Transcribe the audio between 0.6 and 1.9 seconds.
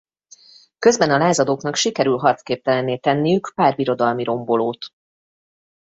Közben a lázadóknak